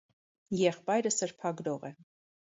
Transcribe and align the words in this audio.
Եղբայրը 0.61 1.11
սրբագրող 1.15 1.85
է։ 1.91 1.93